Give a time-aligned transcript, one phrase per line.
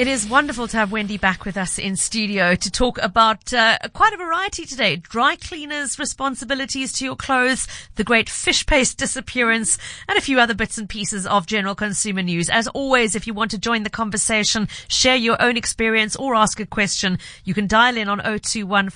[0.00, 3.76] It is wonderful to have Wendy back with us in studio to talk about uh,
[3.92, 4.96] quite a variety today.
[4.96, 9.76] Dry cleaners' responsibilities to your clothes, the great fish paste disappearance,
[10.08, 12.48] and a few other bits and pieces of general consumer news.
[12.48, 16.58] As always, if you want to join the conversation, share your own experience or ask
[16.60, 18.88] a question, you can dial in on 021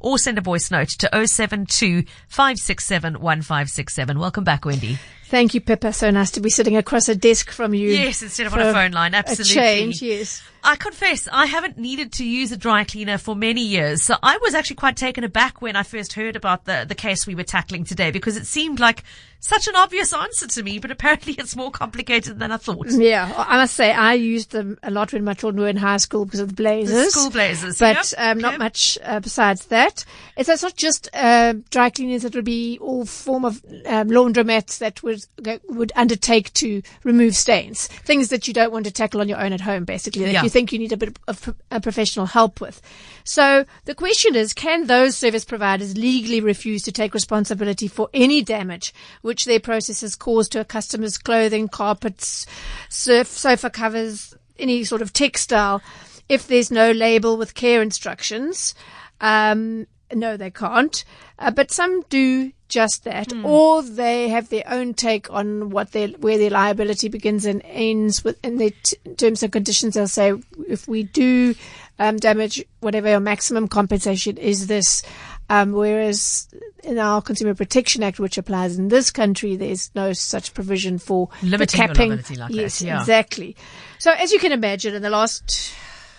[0.00, 4.18] or send a voice note to 072 567 1567.
[4.18, 4.98] Welcome back, Wendy.
[5.28, 5.92] Thank you, Pippa.
[5.92, 7.90] So nice to be sitting across a desk from you.
[7.90, 9.14] Yes, instead of on a phone line.
[9.14, 9.52] Absolutely.
[9.52, 10.42] A change, yes.
[10.62, 14.02] I confess, I haven't needed to use a dry cleaner for many years.
[14.02, 17.26] So I was actually quite taken aback when I first heard about the, the case
[17.26, 19.04] we were tackling today because it seemed like
[19.40, 22.88] such an obvious answer to me, but apparently it's more complicated than I thought.
[22.90, 25.98] Yeah, I must say I used them a lot when my children were in high
[25.98, 27.06] school because of the blazers.
[27.06, 28.36] The school blazers, but yep.
[28.36, 30.04] um, not much uh, besides that.
[30.36, 34.78] It's, it's not just uh, dry cleaners; it would be all form of um, laundromats
[34.78, 35.24] that would
[35.68, 39.52] would undertake to remove stains, things that you don't want to tackle on your own
[39.52, 40.42] at home, basically Yeah.
[40.48, 42.80] You think you need a bit of uh, professional help with.
[43.22, 48.40] So the question is, can those service providers legally refuse to take responsibility for any
[48.40, 52.46] damage which their processes cause to a customer's clothing, carpets,
[52.88, 55.82] surf, sofa covers, any sort of textile,
[56.30, 58.74] if there's no label with care instructions?
[59.20, 61.04] Um, no, they can't.
[61.38, 66.08] Uh, but some do just that, or they have their own take on what their
[66.08, 69.94] where their liability begins and ends with in their t- terms and conditions.
[69.94, 70.34] They'll say
[70.68, 71.54] if we do
[71.98, 75.02] um, damage, whatever your maximum compensation is this.
[75.50, 76.46] Um, whereas
[76.84, 81.30] in our Consumer Protection Act, which applies in this country, there's no such provision for
[81.42, 82.10] Limiting capping.
[82.10, 83.00] liability like that, yes, yeah.
[83.00, 83.56] exactly.
[83.98, 85.72] So as you can imagine, in the last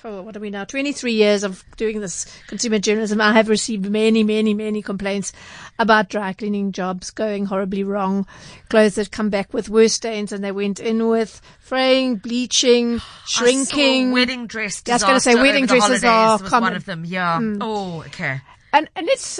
[0.04, 0.64] oh, what are we now?
[0.64, 5.32] 23 years of doing this consumer journalism, I have received many, many, many complaints
[5.78, 8.26] about dry cleaning jobs going horribly wrong,
[8.70, 13.02] clothes that come back with worse stains than they went in with, fraying, bleaching, I
[13.26, 14.10] shrinking.
[14.10, 16.70] saw wedding dress I was gonna say wedding dresses are common.
[16.70, 17.06] one of them.
[17.06, 17.38] Yeah.
[17.40, 17.58] Mm.
[17.62, 18.42] Oh, okay.
[18.72, 19.40] And, and let's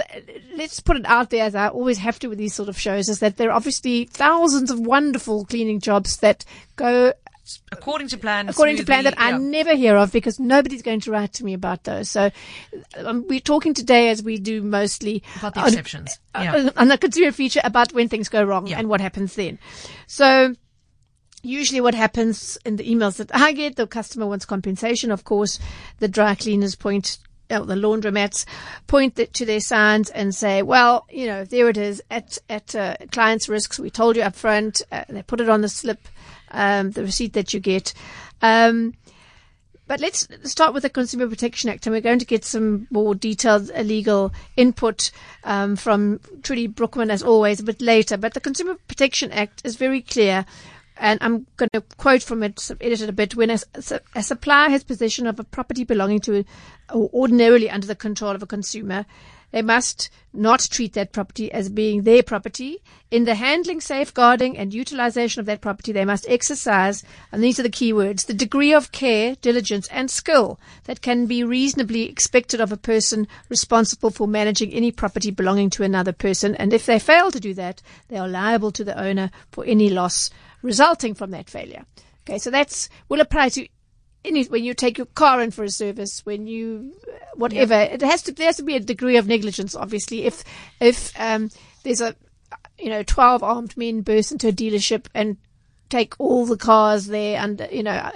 [0.58, 3.10] let's put it out there as I always have to with these sort of shows
[3.10, 6.46] is that there are obviously thousands of wonderful cleaning jobs that
[6.76, 7.14] go
[7.72, 8.50] According to plan.
[8.50, 11.44] according to plan that smoothly, I never hear of because nobody's going to write to
[11.46, 12.10] me about those.
[12.10, 12.32] So
[12.98, 16.20] um, we're talking today, as we do mostly, About the on- exceptions.
[16.36, 16.70] uh, Yeah.
[16.78, 18.80] on the consumer feature about when things go wrong Yeah.
[18.80, 19.58] and what happens then.
[20.08, 20.56] So
[21.42, 25.12] usually what happens in the emails that I get, the customer wants compensation.
[25.12, 25.60] Of course,
[26.00, 27.18] the dry cleaners point,
[27.50, 28.46] uh, the laundromats
[28.88, 32.96] point to their signs and say, well, you know, there it is at, at, uh,
[33.12, 33.80] client's risks.
[33.80, 34.82] We told you up front.
[34.92, 36.08] Uh, they put it on the slip,
[36.52, 37.94] um, the receipt that you get.
[38.42, 38.94] Um,
[39.90, 43.16] but let's start with the Consumer Protection Act, and we're going to get some more
[43.16, 45.10] detailed uh, legal input
[45.44, 48.16] um, from Trudy Brookman, as always, a bit later.
[48.16, 50.46] But the Consumer Protection Act is very clear,
[50.98, 53.36] and I'm going to quote from it, edit it a bit.
[53.36, 53.58] When a,
[54.14, 56.46] a supplier has possession of a property belonging to,
[56.94, 59.08] or ordinarily under the control of a consumer,
[59.52, 62.82] they must not treat that property as being their property.
[63.10, 67.64] In the handling, safeguarding, and utilization of that property, they must exercise, and these are
[67.64, 72.62] the key words, the degree of care, diligence, and skill that can be reasonably expected
[72.62, 76.56] of a person responsible for managing any property belonging to another person.
[76.56, 79.90] And if they fail to do that, they are liable to the owner for any
[79.90, 80.30] loss
[80.62, 81.86] resulting from that failure.
[82.28, 83.68] Okay, so that's will apply to
[84.26, 86.94] any, when you take your car in for a service, when you
[87.36, 89.76] whatever, it has to there has to be a degree of negligence.
[89.76, 90.44] Obviously, if
[90.80, 91.50] if um,
[91.84, 92.16] there's a
[92.78, 95.38] you know twelve armed men burst into a dealership and
[95.90, 98.12] take all the cars there and you know uh,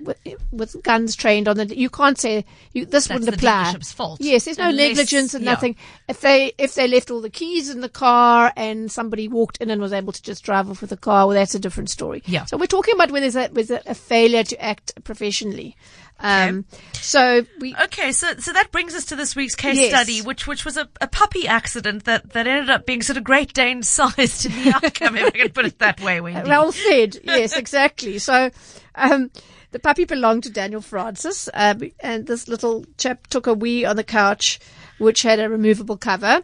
[0.00, 0.18] with,
[0.52, 3.72] with guns trained on them, you can't say you, this That's wouldn't the apply.
[3.72, 4.20] dealership's fault.
[4.20, 5.50] Yes, there's no Unless- negligence and yeah.
[5.52, 5.76] nothing.
[6.08, 9.70] If they if they left all the keys in the car and somebody walked in
[9.70, 12.22] and was able to just drive off with the car, well, that's a different story.
[12.26, 12.44] Yeah.
[12.44, 15.76] So we're talking about when there's a, there's a, failure to act professionally.
[16.20, 19.90] Um, so we Okay, so so that brings us to this week's case Yes.
[19.90, 23.22] study, which which was a, a puppy accident that, that ended up being sort of
[23.24, 26.48] Great Dane sized in the outcome, if I can put it that way, Wendy.
[26.58, 27.18] Well said.
[27.22, 28.18] Yes, exactly.
[28.18, 28.50] So,
[28.96, 29.30] um,
[29.70, 33.96] the puppy belonged to Daniel Francis, um, and this little chap took a wee on
[33.96, 34.58] the couch,
[34.98, 36.42] which had a removable cover.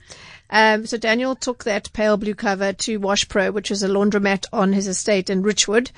[0.51, 4.47] Um, so Daniel took that pale blue cover to Wash Pro, which is a laundromat
[4.53, 5.91] on his estate in Richwood,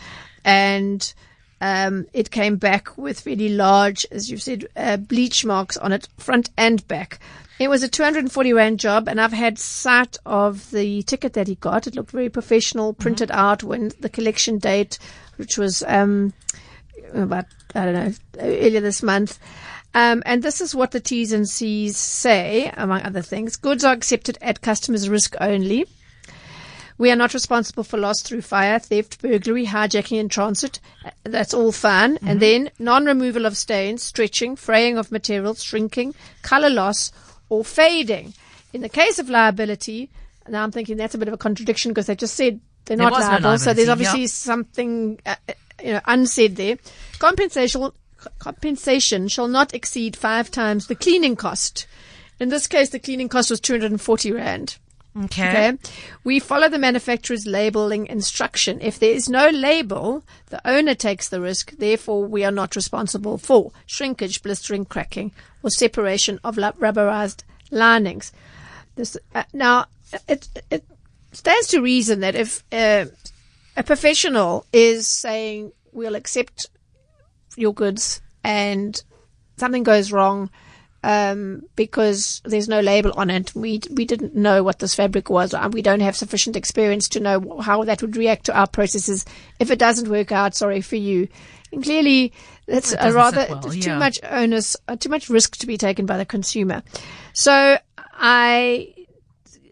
[0.45, 1.13] and
[1.61, 6.09] um, it came back with really large, as you've said, uh, bleach marks on it,
[6.17, 7.19] front and back.
[7.59, 11.55] It was a 240 rand job, and I've had sight of the ticket that he
[11.55, 11.87] got.
[11.87, 14.99] It looked very professional, printed out when the collection date,
[15.37, 16.35] which was um,
[17.15, 19.39] about I don't know earlier this month.
[19.95, 23.57] Um, and this is what the T's and C's say, among other things.
[23.57, 25.87] Goods are accepted at customer's risk only.
[26.99, 30.81] We are not responsible for loss through fire, theft, burglary, hijacking in transit.
[31.25, 32.19] That's all fine.
[32.27, 37.13] And then non-removal of stains, stretching, fraying of materials, shrinking, color loss,
[37.51, 38.33] or fading.
[38.73, 40.11] In the case of liability,
[40.49, 43.11] now I'm thinking that's a bit of a contradiction because they just said they're There
[43.11, 43.59] not was no liable.
[43.59, 44.27] so there's obviously yeah.
[44.29, 45.37] something uh,
[45.83, 46.79] you know unsaid there.
[47.19, 47.91] Compensation
[48.39, 51.87] compensation shall not exceed five times the cleaning cost.
[52.39, 54.77] In this case, the cleaning cost was 240 rand.
[55.25, 55.49] Okay.
[55.49, 55.79] Okay.
[56.25, 58.81] We follow the manufacturer's labeling instruction.
[58.83, 61.73] If there is no label, the owner takes the risk.
[61.79, 65.33] Therefore, we are not responsible for shrinkage, blistering, cracking,
[65.63, 68.33] or separation of rubberized linings.
[68.97, 69.87] This, uh, now,
[70.29, 70.85] it, it
[71.33, 73.07] stands to reason that if uh,
[73.77, 76.69] a professional is saying, we'll accept
[77.57, 79.03] your goods and
[79.57, 80.51] something goes wrong,
[81.03, 83.55] um, because there's no label on it.
[83.55, 85.55] We we didn't know what this fabric was.
[85.55, 89.25] and We don't have sufficient experience to know how that would react to our processes.
[89.61, 91.29] If it doesn't work out, sorry for you.
[91.73, 92.33] And clearly,
[92.67, 93.81] that's a rather well, yeah.
[93.81, 96.83] too much onus, uh, too much risk to be taken by the consumer.
[97.35, 97.79] So
[98.15, 98.95] I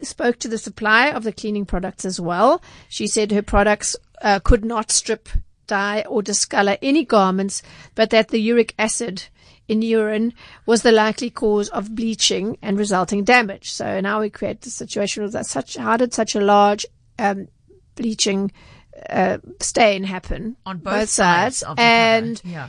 [0.04, 2.62] spoke to the supplier of the cleaning products as well.
[2.88, 5.28] She said her products uh, could not strip,
[5.66, 7.62] dye, or discolor any garments,
[7.94, 9.24] but that the uric acid
[9.66, 10.32] in urine
[10.66, 13.72] was the likely cause of bleaching and resulting damage.
[13.72, 16.84] So now we create the situation of that such how did such a large
[17.18, 17.48] um,
[17.94, 18.52] bleaching
[19.08, 22.52] uh, stain happen On both, sides, of the and cover.
[22.54, 22.68] yeah.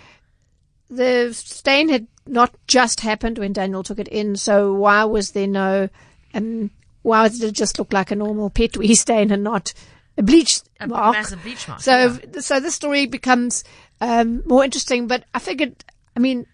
[0.90, 5.48] the stain had not just happened when Daniel took it in, so why was there
[5.48, 5.90] no,
[6.34, 6.72] um,
[7.06, 9.74] why did it just look like a normal pet wee stain and not
[10.18, 11.14] a bleach A mark?
[11.14, 11.80] massive bleach mark.
[11.80, 12.40] So, yeah.
[12.42, 13.64] so this story becomes
[14.02, 15.06] um, more interesting.
[15.06, 15.86] But I figured,
[16.18, 16.48] I mean,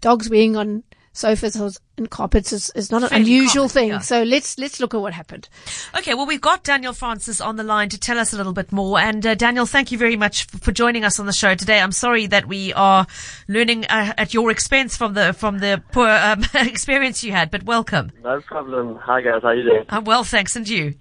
[0.00, 0.82] dogs weeing on
[1.14, 3.88] sofas and carpets is, is not an Fairly unusual common, thing.
[3.90, 3.98] yeah.
[4.00, 5.48] So let's let's look at what happened.
[5.96, 8.72] Okay, well, we've got Daniel Francis on the line to tell us a little bit
[8.72, 8.98] more.
[8.98, 11.80] And uh, Daniel, thank you very much for joining us on the show today.
[11.80, 13.06] I'm sorry that we are
[13.48, 17.62] learning uh, at your expense from the from the poor um, experience you had, but
[17.62, 18.10] welcome.
[18.22, 18.96] No problem.
[18.96, 19.84] Hi guys, how are you doing?
[19.88, 20.94] I'm well, thanks, and you.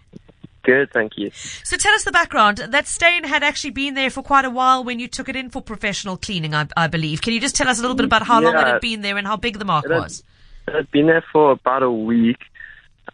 [0.64, 1.30] Good, thank you.
[1.64, 2.58] So tell us the background.
[2.70, 5.50] That stain had actually been there for quite a while when you took it in
[5.50, 7.22] for professional cleaning, I, I believe.
[7.22, 9.18] Can you just tell us a little bit about how long it had been there
[9.18, 10.24] and how big the mark It had- was?
[10.68, 12.40] It had been there for about a week.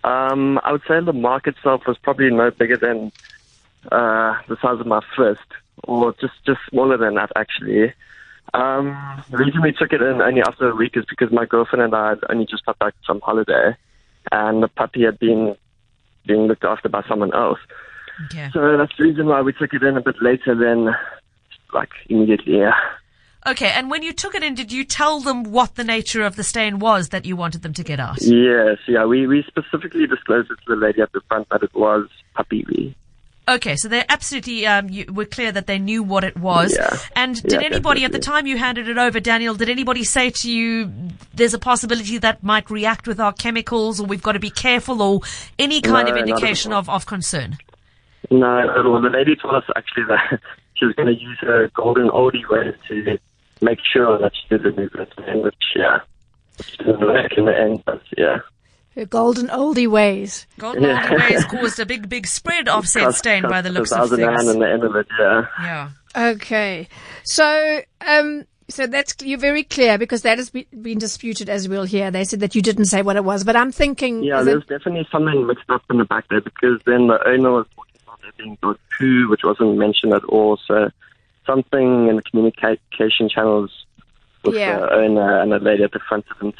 [0.03, 3.11] Um, I would say the mark itself was probably no bigger than
[3.91, 5.41] uh, the size of my fist,
[5.83, 7.91] or just just smaller than that actually.
[8.53, 8.95] Um,
[9.31, 11.95] the reason we took it in only after a week is because my girlfriend and
[11.95, 13.75] I had only just got back from holiday,
[14.31, 15.55] and the puppy had been
[16.29, 17.59] being looked after by someone else.
[18.25, 18.49] Okay.
[18.53, 20.95] So that's the reason why we took it in a bit later than
[21.73, 22.59] like immediately.
[22.59, 22.73] Yeah.
[23.47, 26.35] Okay, and when you took it in, did you tell them what the nature of
[26.35, 28.21] the stain was that you wanted them to get out?
[28.21, 29.05] Yes, yeah.
[29.05, 32.65] We we specifically disclosed it to the lady at the front that it was puppy
[32.69, 32.95] wee.
[33.49, 36.75] Okay, so they absolutely um, you, were clear that they knew what it was.
[36.77, 36.95] Yeah.
[37.15, 39.55] And did Yeah, anybody at the time you handed it over, Daniel?
[39.55, 40.91] Did anybody say to you,
[41.33, 45.01] "There's a possibility that might react with our chemicals, or we've got to be careful,"
[45.01, 45.21] or
[45.57, 47.57] any kind No, of indication of, of concern?
[48.29, 49.01] No, at all.
[49.01, 50.39] The lady told us actually that
[50.75, 53.17] she was going to use her golden oldie way to
[53.61, 56.01] make sure that she did remove it, and which yeah,
[56.57, 57.83] which didn't work in the end.
[57.83, 58.39] But yeah,
[59.05, 60.45] golden oldie ways.
[60.57, 61.07] Golden Yeah.
[61.07, 63.99] Oldie Ways caused a big, big spread of said Cost- stain by the looks of
[63.99, 64.51] thousand rand things.
[64.53, 65.07] in the end of it.
[65.19, 65.45] Yeah.
[65.61, 65.89] Yeah.
[66.15, 66.87] Okay,
[67.23, 71.83] so um, so that's you're very clear because that has be, been disputed as we'll
[71.83, 72.09] hear.
[72.09, 74.69] They said that you didn't say what it was, but I'm thinking, Yeah, there's it,
[74.69, 78.21] definitely something mixed up in the back there because then the owner was talking about
[78.23, 80.57] there being dog poo, which wasn't mentioned at all.
[80.67, 80.89] So
[81.45, 83.71] something in the communication channels
[84.43, 84.79] with Yeah.
[84.79, 86.55] the owner and the lady at the front didn't.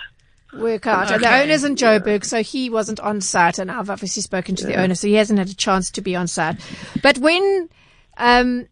[0.54, 1.12] Work out.
[1.12, 1.44] And the Okay.
[1.44, 4.96] owner's in Joburg, so he wasn't on site, and I've obviously spoken to the owner,
[4.96, 6.58] so he hasn't had a chance to be on site.
[7.04, 7.70] But when
[8.18, 8.68] um,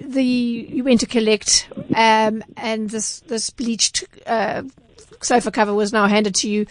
[0.00, 4.62] the you went to collect, um, and this this bleached uh,
[5.20, 6.66] sofa cover was now handed to you,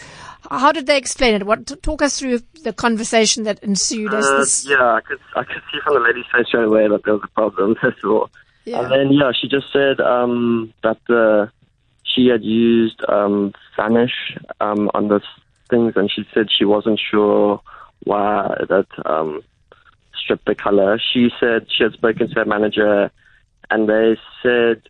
[0.50, 1.46] how did they explain it?
[1.46, 4.65] What talk us through the conversation that ensued as Uh, this?
[4.70, 7.24] yeah, I could I could see from the lady's face straight away that there was
[7.24, 7.75] a problem.
[7.82, 8.29] First of all.
[8.65, 8.82] Yeah.
[8.82, 11.48] And then yeah, she just said um, that uh,
[12.17, 15.21] she had used um, Vanish um, on the
[15.69, 17.62] things, and she said she wasn't sure
[18.03, 19.41] why that um,
[20.19, 21.00] stripped the color.
[21.00, 23.12] She said she had spoken to her manager,
[23.69, 24.81] and they said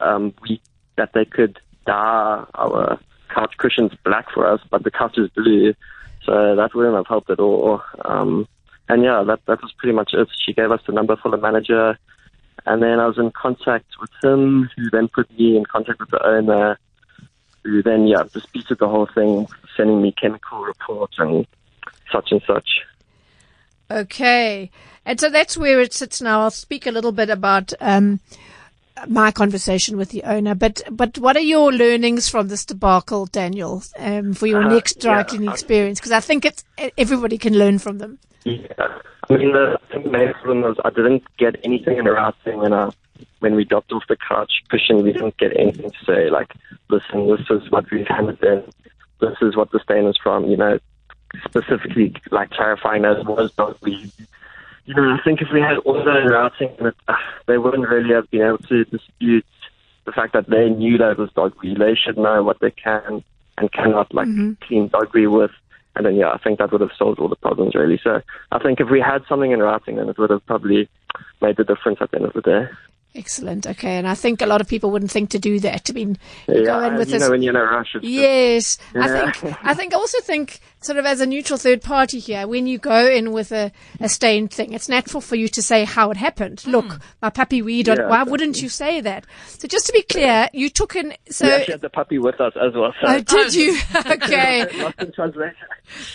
[0.00, 0.60] um, we
[0.96, 2.98] that they could dye our
[3.34, 5.74] couch cushions black for us, but the couch is blue,
[6.24, 7.82] so that wouldn't have helped at all.
[8.04, 8.46] Um,
[8.88, 10.28] and yeah, that that was pretty much it.
[10.44, 11.98] She gave us the number for the manager,
[12.66, 16.10] and then I was in contact with him, who then put me in contact with
[16.10, 16.78] the owner,
[17.62, 21.46] who then, yeah, disputed the whole thing, sending me chemical reports and
[22.12, 22.68] such and such.
[23.90, 24.70] Okay.
[25.04, 26.40] And so that's where it sits now.
[26.40, 28.20] I'll speak a little bit about um,
[29.06, 30.54] my conversation with the owner.
[30.54, 35.00] But but what are your learnings from this debacle, Daniel, um, for your Uh, next
[35.00, 36.00] dry yeah, cleaning experience?
[36.00, 36.64] Because I think it's
[36.98, 38.18] everybody can learn from them.
[38.46, 38.98] Yeah.
[39.28, 42.58] I mean, the I think the main problem was I didn't get anything in writing
[42.58, 42.90] when I,
[43.40, 45.02] when we dropped off the couch cushion.
[45.02, 46.54] We didn't get anything to say like,
[46.88, 48.62] listen, this is what we've handed in.
[49.20, 50.44] This is what the stain is from.
[50.44, 50.78] You know,
[51.44, 54.12] specifically like clarifying that it was not we.
[54.84, 57.14] You know, I think if we had all that in writing, it, uh,
[57.46, 59.44] they wouldn't really have been able to dispute
[60.04, 61.74] the fact that they knew that it was dog wee.
[61.74, 63.24] They should know what they can
[63.58, 64.28] and cannot like
[64.60, 65.50] clean dog wee with.
[65.96, 67.98] And then, yeah, I think that would have solved all the problems, really.
[68.02, 68.20] So
[68.52, 70.88] I think if we had something in writing, then it would have probably
[71.40, 72.68] made the difference at the end of the day.
[73.16, 73.66] Excellent.
[73.66, 73.96] Okay.
[73.96, 75.88] And I think a lot of people wouldn't think to do that.
[75.88, 77.22] I mean, you go in with you this.
[77.22, 80.20] know, when you're in a rush, it's just- Yes, I think I think I also
[80.20, 83.72] think sort of as a neutral third party here, when you go in with a,
[84.00, 86.60] a stained thing, it's natural for you to say how it happened.
[86.60, 86.70] Hmm.
[86.70, 87.96] Look, my puppy weed on.
[87.96, 88.30] Yeah, Why exactly.
[88.30, 89.26] wouldn't you say that?
[89.48, 91.14] So just to be clear, you took in.
[91.30, 92.92] So we actually had the puppy with us as well.
[93.00, 93.78] So oh, did you?
[93.96, 95.56] okay, lost in translation.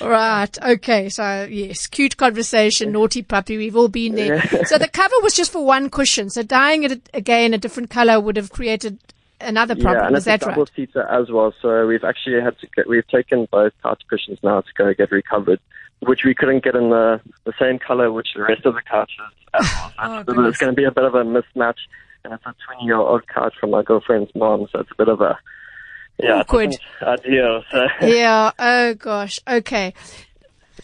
[0.01, 0.58] right.
[0.63, 1.10] Okay.
[1.10, 3.58] So yes, cute conversation, naughty puppy.
[3.58, 4.41] We've all been there.
[4.65, 6.29] So the cover was just for one cushion.
[6.29, 8.98] So dyeing it again a different color would have created
[9.39, 10.01] another problem.
[10.01, 10.71] Yeah, and Is it's a that double right?
[10.75, 11.53] seater as well.
[11.62, 15.12] So we've actually had to get, we've taken both couch cushions now to go get
[15.12, 15.60] recovered,
[16.01, 19.17] which we couldn't get in the, the same color which the rest of the couches.
[19.53, 19.63] well.
[19.63, 21.77] So Oh, it's, it's going to be a bit of a mismatch,
[22.24, 25.07] and it's a 20 year old couch from my girlfriend's mom, so it's a bit
[25.10, 25.38] of a
[26.19, 26.75] yeah, Awkward.
[27.01, 27.63] wasn't.
[27.71, 28.51] So Yeah.
[28.60, 29.39] Oh gosh.
[29.48, 29.93] Okay.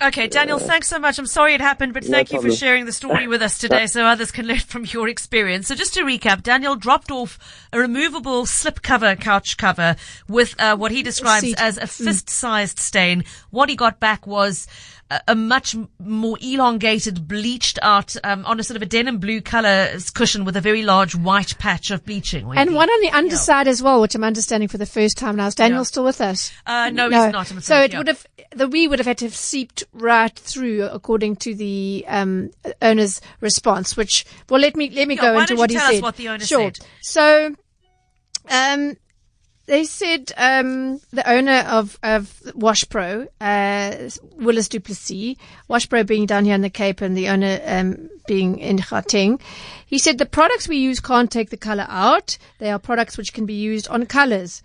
[0.01, 1.18] Okay, Daniel, thanks so much.
[1.18, 3.88] I'm sorry it happened, but No thank you for sharing the story with us today
[3.88, 5.68] so others can learn from your experience.
[5.68, 7.39] So just to recap, Daniel dropped off
[7.74, 9.96] a removable slipcover couch cover
[10.27, 13.24] with uh, what he describes as a fist-sized stain.
[13.50, 14.68] What he got back was
[15.10, 19.42] a, a much more elongated, bleached out um, on a sort of a denim blue
[19.42, 22.46] color cushion with a very large white patch of bleaching.
[22.56, 25.48] And one on the underside as well, which I'm understanding for the first time now.
[25.48, 25.84] Is Daniel Yeah.
[25.84, 26.52] still with us?
[26.66, 27.52] Uh, no, he's not.
[27.52, 27.98] I'm so it yeah.
[28.00, 32.06] would have the we would have had to have seeped right through, according to the
[32.08, 33.96] um, owner's response.
[33.98, 35.90] Which well, let me let me Yeah, go why into don't what you he tell
[35.90, 36.04] us said.
[36.04, 36.72] what the owner sure.
[36.74, 36.78] said?
[37.02, 37.56] So,
[38.50, 38.96] um,
[39.68, 45.36] they said um, the owner of of WashPro, uh, Willis Duplessis,
[45.70, 49.40] WashPro being down here in the Cape, and the owner um, being in Gauteng,
[49.86, 52.38] he said the products we use can't take the color out.
[52.60, 54.64] They are products which can be used on colors.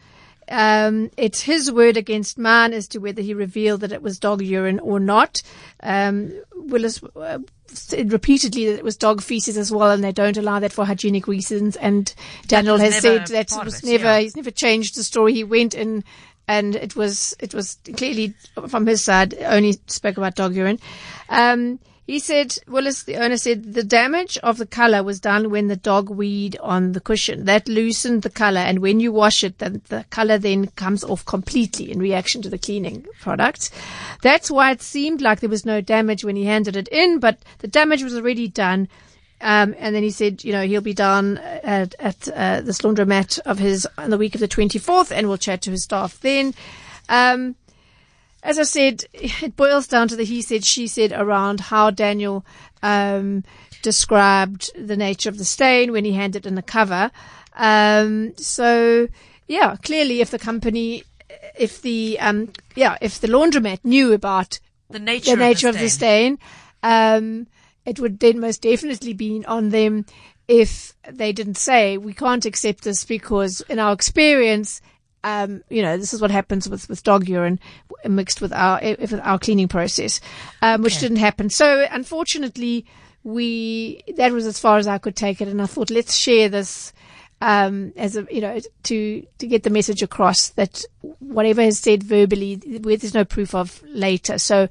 [0.52, 4.42] Um, it's his word against mine as to whether he revealed that it was dog
[4.42, 5.42] urine or not.
[5.82, 10.36] Um, Willis uh, said repeatedly that it was dog feces as well, and they don't
[10.36, 11.76] allow that for hygienic reasons.
[11.76, 12.14] And
[12.48, 14.18] Daniel has said that was it, never yeah.
[14.20, 15.32] he's never changed the story.
[15.32, 16.04] He went in,
[16.46, 18.34] and it was it was clearly
[18.68, 20.80] from his side only spoke about dog urine.
[21.30, 21.78] Um,
[22.12, 25.76] he said, Willis, the owner said, the damage of the color was done when the
[25.76, 27.46] dog weed on the cushion.
[27.46, 31.24] That loosened the color, and when you wash it, the, the color then comes off
[31.24, 33.70] completely in reaction to the cleaning product.
[34.20, 37.38] That's why it seemed like there was no damage when he handed it in, but
[37.60, 38.90] the damage was already done.
[39.40, 43.38] Um, and then he said, you know, he'll be down at, at uh, this laundromat
[43.46, 46.52] of his on the week of the 24th, and we'll chat to his staff then.
[47.08, 47.56] Um,
[48.42, 52.44] as I said, it boils down to the he said, she said around how Daniel
[52.82, 53.44] um,
[53.82, 57.10] described the nature of the stain when he handed in the cover.
[57.54, 59.08] Um, so,
[59.46, 61.04] yeah, clearly, if the company,
[61.58, 64.58] if the um, yeah, if the laundromat knew about
[64.90, 66.38] the nature, the nature of the stain.
[66.38, 66.38] stain,
[66.82, 67.46] um,
[67.84, 70.06] it would then most definitely be on them
[70.48, 74.80] if they didn't say we can't accept this because in our experience,
[75.24, 77.60] um, you know, this is what happens with, with dog urine
[78.04, 80.20] mixed with our with our cleaning process,
[80.62, 81.02] um, which Okay.
[81.02, 81.50] didn't happen.
[81.50, 82.84] So unfortunately,
[83.24, 86.48] we that was as far as I could take it, and I thought let's share
[86.48, 86.92] this
[87.40, 90.84] um, as a you know to to get the message across that
[91.20, 94.38] whatever is said verbally, where there's no proof of later.
[94.38, 94.68] So,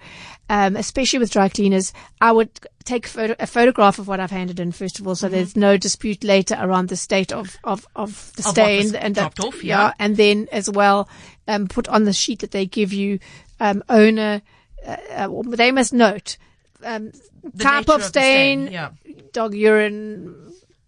[0.52, 2.50] um, especially with dry cleaners, I would
[2.84, 5.78] take photo, a photograph of what I've handed in first of all, so there's no
[5.78, 9.94] dispute later around the state of of, of the Of stain and that, off, yeah.
[9.98, 11.08] and then as well
[11.48, 13.20] um, put on the sheet that they give you
[13.62, 14.42] um, owner.
[14.86, 16.38] Uh, uh, they must note
[16.84, 17.12] um,
[17.58, 18.90] type nature of stain, Yeah.
[19.32, 20.36] dog urine,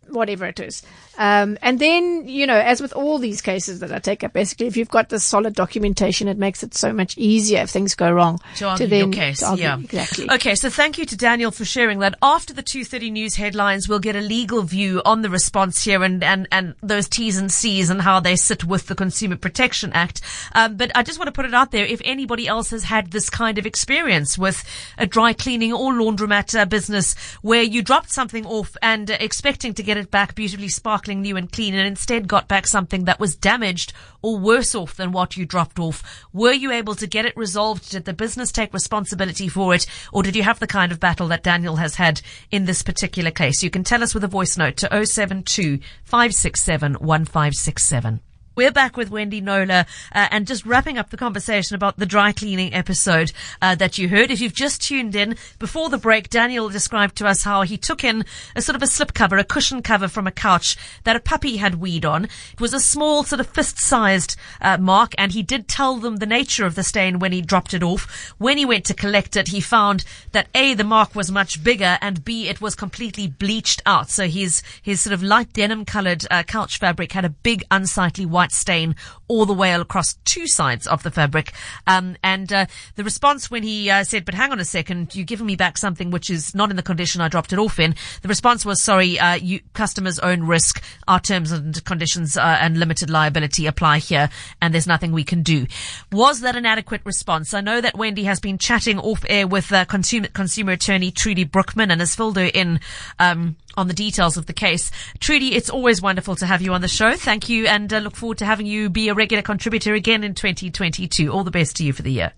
[0.10, 0.84] whatever it is.
[1.18, 4.68] Um, and then, you know, as with all these cases that I take up, basically,
[4.68, 8.12] if you've got the solid documentation, it makes it so much easier if things go
[8.12, 8.40] wrong.
[8.58, 9.80] To argue then, your case, to argue- yeah.
[9.80, 10.30] Exactly.
[10.32, 12.16] Okay, so thank you to Daniel for sharing that.
[12.22, 16.24] After the 2.30 news headlines, we'll get a legal view on the response here and,
[16.24, 20.22] and, and those T's and C's and how they sit with the Consumer Protection Act.
[20.54, 23.12] Um, but I just want to put it out there, if anybody else has had
[23.12, 24.64] this kind of experience with
[24.98, 29.74] a dry cleaning or laundromat uh, business where you dropped something off and uh, expecting
[29.76, 33.20] to get it back beautifully sparkling new and clean and instead got back something that
[33.20, 36.26] was damaged or worse off than what you dropped off.
[36.32, 37.92] Were you able to get it resolved?
[37.92, 39.86] Did the business take responsibility for it?
[40.12, 43.32] Or did you have the kind of battle that Daniel has had in this particular
[43.32, 43.64] case?
[43.64, 48.22] You can tell us with a voice note to 072 567 1567.
[48.56, 52.32] We're back with Wendy Knowler uh, and just wrapping up the conversation about the dry
[52.32, 53.32] cleaning episode
[53.64, 54.30] uh, that you heard.
[54.30, 58.04] If you've just tuned in, before the break, Daniel described to us how he took
[58.04, 58.24] in
[58.56, 61.58] a sort of a slip cover, a cushion cover from a couch that a puppy
[61.58, 62.26] had weed on.
[62.26, 66.28] It was a small, sort of fist-sized uh, mark, and he did tell them the
[66.28, 68.36] nature of the stain when he dropped it off.
[68.38, 71.98] When he went to collect it, he found that A, the mark was much bigger,
[72.02, 74.12] and B, it was completely bleached out.
[74.12, 78.28] So his, his sort of light denim colored uh, couch fabric had a big unsightly
[78.28, 78.96] white stain
[79.34, 81.54] all the way across two sides of the fabric.
[81.88, 85.26] Um, and uh, the response when he uh, said, "But hang on a second, you're
[85.26, 87.96] giving me back something which is not in the condition I dropped it off in,"
[88.22, 90.84] the response was, "Sorry, uh, you customers' own risk.
[91.08, 94.30] Our terms and conditions uh, and limited liability apply here,
[94.62, 95.66] and there's nothing we can do."
[96.12, 97.56] Was that an adequate response?
[97.56, 101.44] I know that Wendy has been chatting off air with uh, consumer consumer attorney Trudy
[101.44, 102.80] Brookman and has filled her in.
[103.18, 104.92] Um, on the details of the case.
[105.20, 107.16] Trudy, it's always wonderful to have you on the show.
[107.16, 110.34] Thank you and uh, look forward to having you be a regular contributor again in
[110.34, 111.32] 2022.
[111.32, 112.34] All the best to you for the year.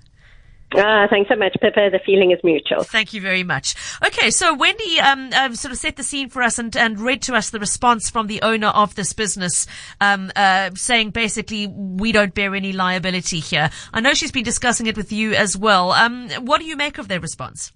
[0.75, 1.89] Ah, thanks so much, Pippa.
[1.89, 2.84] The feeling is mutual.
[2.84, 3.75] Thank you very much.
[4.06, 7.24] Okay, so Wendy um, uh, sort of set the scene for us and, and read
[7.24, 9.65] to us the response from the owner of this business,
[10.00, 13.72] um, uh, saying basically we don't bear any liability here.
[13.94, 15.92] I know she's been discussing it with you as well.
[15.92, 17.72] Um, what do you make of their response?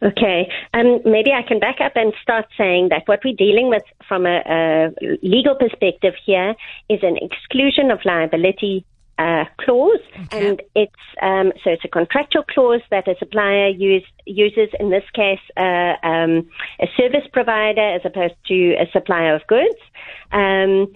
[0.00, 3.82] Okay, um, maybe I can back up and start saying that what we're dealing with
[4.06, 4.90] from a, a
[5.22, 6.54] legal perspective here
[6.88, 8.84] is an exclusion of liability
[9.18, 10.48] uh, clause, Okay.
[10.50, 15.02] and it's um, so it's a contractual clause that a supplier use, uses in this
[15.14, 19.80] case uh, um, a service provider as opposed to a supplier of goods,
[20.30, 20.86] um,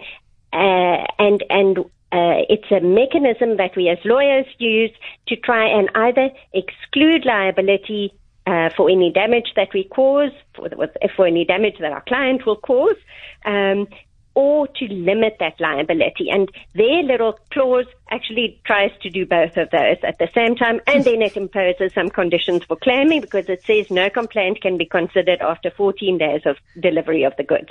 [0.52, 1.78] uh, and and
[2.12, 4.92] uh, it's a mechanism that we as lawyers use
[5.26, 8.12] to try and either exclude liability
[8.46, 10.68] uh, for any damage that we cause, for,
[11.16, 12.96] for any damage that our client will cause,
[13.44, 13.86] um,
[14.34, 16.30] or to limit that liability.
[16.30, 20.80] And their little clause actually tries to do both of those at the same time,
[20.86, 24.86] and then it imposes some conditions for claiming because it says no complaint can be
[24.86, 27.68] considered after 14 days of delivery of the goods.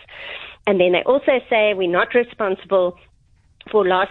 [0.68, 2.98] And then they also say we're not responsible
[3.72, 4.10] for loss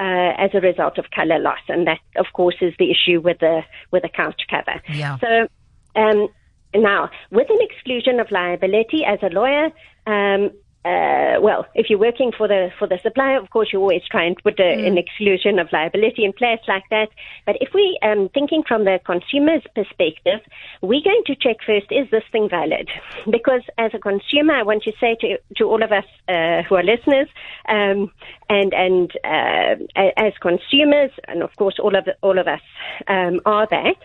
[0.00, 3.38] uh, as a result of color loss, and that, of course, is the issue with
[3.38, 4.80] the with the couch cover.
[4.88, 5.18] Yeah.
[5.18, 5.48] So
[5.96, 6.28] um,
[6.74, 9.70] now, with an exclusion of liability, as a lawyer,
[10.06, 10.50] um,
[10.84, 14.24] uh, well, if you're working for the for the supplier, of course, you always try
[14.24, 17.08] and put a, an exclusion of liability in place like that.
[17.46, 20.40] But if we um, thinking from the consumer's perspective,
[20.80, 22.88] we're going to check first: is this thing valid?
[23.30, 26.74] Because as a consumer, I want to say to to all of us uh, who
[26.74, 27.28] are listeners,
[27.68, 28.10] um,
[28.52, 32.60] and and uh, as consumers, and of course, all of all of us
[33.08, 33.96] um, are that.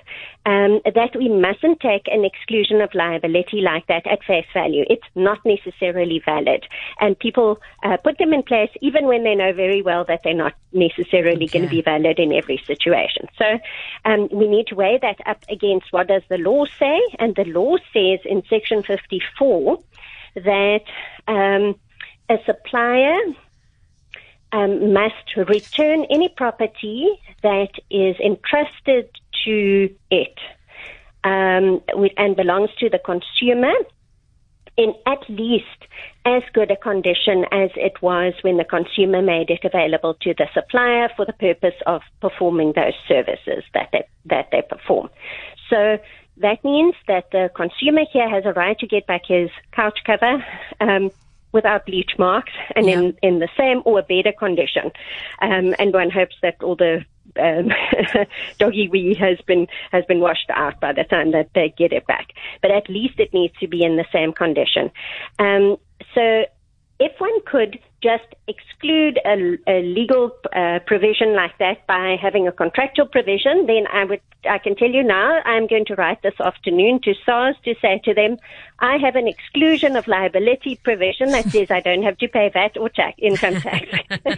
[0.46, 4.86] Um, that we mustn't take an exclusion of liability like that at face value.
[4.90, 6.66] It's not necessarily valid.
[7.02, 10.34] And people uh, put them in place even when they know very well that they're
[10.34, 13.28] not necessarily going to be valid in every situation.
[13.38, 13.60] So
[14.06, 16.98] um, we need to weigh that up against what does the law say.
[17.20, 19.84] And the law says in Section 54
[20.36, 20.86] that
[21.28, 21.76] um,
[22.30, 23.20] a supplier
[24.52, 27.08] um, must return any property
[27.44, 29.10] that is entrusted
[29.46, 30.38] to it
[31.24, 31.82] um,
[32.18, 33.74] and belongs to the consumer
[34.78, 35.66] in at least
[36.26, 40.48] as good a condition as it was when the consumer made it available to the
[40.54, 45.10] supplier for the purpose of performing those services that they, that they perform.
[45.70, 45.98] So
[46.38, 50.46] that means that the consumer here has a right to get back his couch cover
[50.80, 51.12] um,
[51.58, 54.92] without bleach marks and in, in the same or a better condition.
[55.42, 57.04] Um, and one hopes that all the
[57.40, 57.72] um,
[58.60, 62.06] doggy wee has been has been washed out by the time that they get it
[62.06, 62.28] back.
[62.62, 64.92] But at least it needs to be in the same condition.
[65.40, 65.78] Um,
[66.14, 66.46] so
[67.00, 72.52] if one could just exclude a, a legal uh, provision like that by having a
[72.52, 76.40] contractual provision, then I would, I can tell you now, I'm going to write this
[76.40, 78.38] afternoon to SARS to say to them,
[78.80, 82.78] I have an exclusion of liability provision that says I don't have to pay VAT
[82.78, 83.88] or tax, income tax.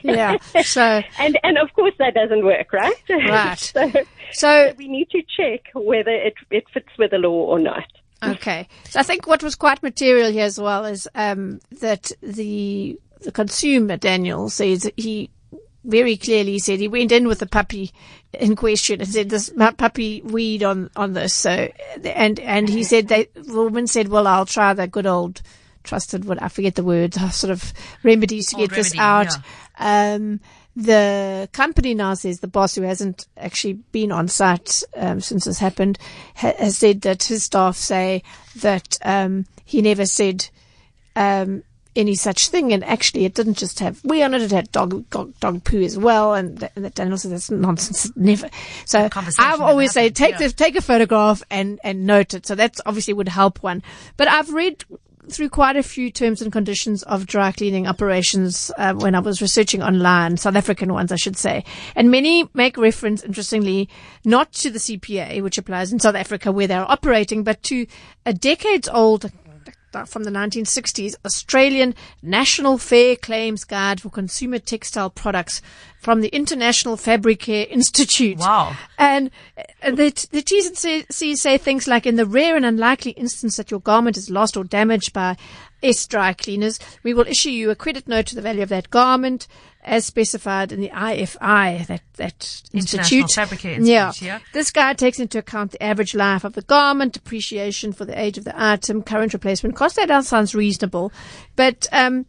[0.03, 0.37] Yeah.
[0.63, 0.81] So,
[1.19, 3.03] and and of course that doesn't work, right?
[3.09, 3.59] Right.
[3.59, 3.91] so,
[4.31, 7.85] so we need to check whether it it fits with the law or not.
[8.23, 8.67] Okay.
[8.89, 13.31] So I think what was quite material here as well is um, that the the
[13.31, 15.29] consumer Daniel says he
[15.83, 17.91] very clearly said he went in with the puppy
[18.33, 21.33] in question and said this puppy weed on on this.
[21.33, 21.69] So
[22.03, 25.41] and and he said that the woman said, well, I'll try the good old
[25.83, 29.37] trusted what I forget the word sort of remedies to Old get this remedy, out.
[29.79, 30.39] Um,
[30.75, 35.59] the company now says the boss, who hasn't actually been on site um, since this
[35.59, 35.97] happened,
[36.35, 38.23] ha- has said that his staff say
[38.57, 40.47] that um, he never said
[41.15, 41.63] um,
[41.95, 45.09] any such thing, and actually it didn't just have we on it; it had dog
[45.09, 48.15] dog, dog poo as well, and, th- and that Daniel says that's nonsense.
[48.15, 48.49] Never.
[48.85, 50.47] So I've always say take yeah.
[50.47, 52.45] the take a photograph and and note it.
[52.45, 53.83] So that's obviously would help one.
[54.17, 54.85] But I've read
[55.29, 59.41] through quite a few terms and conditions of dry cleaning operations uh, when I was
[59.41, 61.63] researching online, South African ones, I should say.
[61.95, 63.89] And many make reference, interestingly,
[64.25, 67.85] not to the CPA, which applies in South Africa where they're operating, but to
[68.25, 69.31] a decades old
[70.07, 75.61] from the 1960s Australian National Fair Claims Guide for Consumer Textile Products
[75.99, 78.37] from the International Fabric Care Institute.
[78.37, 78.75] Wow.
[78.97, 79.31] And
[79.83, 83.71] the, the T's and C's say things like in the rare and unlikely instance that
[83.71, 85.37] your garment is lost or damaged by
[85.81, 88.89] S dry cleaners, we will issue you a credit note to the value of that
[88.89, 89.47] garment
[89.83, 93.31] as specified in the IFI, that, that institute.
[93.31, 94.39] Fabric Institute, yeah.
[94.53, 98.37] This guide takes into account the average life of the garment, depreciation for the age
[98.37, 99.95] of the item, current replacement cost.
[99.95, 101.13] That all sounds reasonable.
[101.55, 102.25] But, um,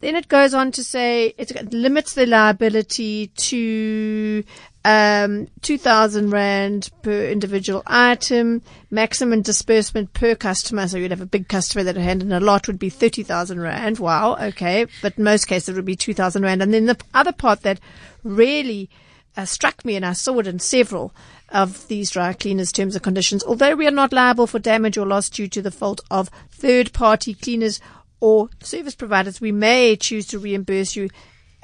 [0.00, 4.44] then it goes on to say it limits the liability to
[4.84, 8.62] um, 2,000 Rand per individual item.
[8.90, 10.86] Maximum disbursement per customer.
[10.86, 13.98] So you'd have a big customer that hand in a lot would be 30,000 Rand.
[13.98, 14.36] Wow.
[14.40, 14.86] Okay.
[15.00, 16.62] But most cases it would be 2,000 Rand.
[16.62, 17.80] And then the other part that
[18.22, 18.90] really
[19.36, 21.14] uh, struck me, and I saw it in several
[21.48, 25.06] of these dry cleaners terms and conditions, although we are not liable for damage or
[25.06, 27.80] loss due to the fault of third party cleaners
[28.20, 31.10] or service providers, we may choose to reimburse you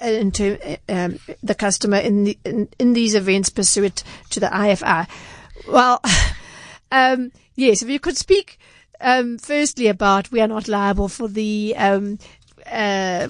[0.00, 5.08] into um, the customer in, the, in, in these events pursuant to the IFI.
[5.68, 6.00] Well,
[6.92, 8.58] um, yes, if you could speak
[9.00, 12.18] um, firstly about we are not liable for the um,
[12.70, 13.28] uh,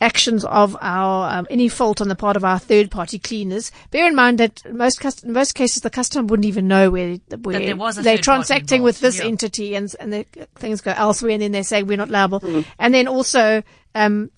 [0.00, 3.70] actions of our um, any fault on the part of our third party cleaners.
[3.90, 7.16] Bear in mind that most cust- in most cases the customer wouldn't even know where,
[7.42, 9.26] where there was a they're third party transacting with this yeah.
[9.26, 12.64] entity and and the things go elsewhere and then they say we're not liable.
[12.78, 13.62] And then also
[13.94, 14.30] um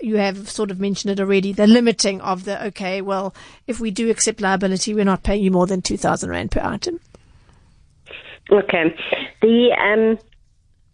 [0.00, 3.34] you have sort of mentioned it already, the limiting of the, okay, well,
[3.66, 7.00] if we do accept liability, we're not paying you more than 2,000 Rand per item.
[8.50, 8.94] Okay.
[9.42, 10.18] The um,